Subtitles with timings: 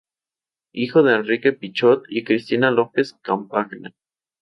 [0.71, 3.93] Hijo de Enrique Pichot y Cristina López Campagna.